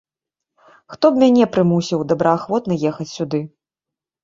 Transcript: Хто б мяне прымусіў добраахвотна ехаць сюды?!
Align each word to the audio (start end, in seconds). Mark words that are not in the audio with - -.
Хто 0.93 1.05
б 1.17 1.23
мяне 1.25 1.45
прымусіў 1.59 1.99
добраахвотна 2.13 2.81
ехаць 2.93 3.09
сюды?! 3.17 3.45